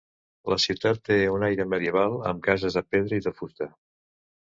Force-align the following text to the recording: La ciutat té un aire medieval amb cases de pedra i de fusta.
La 0.53 0.55
ciutat 0.63 1.01
té 1.09 1.17
un 1.35 1.45
aire 1.49 1.69
medieval 1.75 2.19
amb 2.33 2.43
cases 2.51 2.81
de 2.81 2.87
pedra 2.93 3.25
i 3.25 3.31
de 3.31 3.39
fusta. 3.43 3.73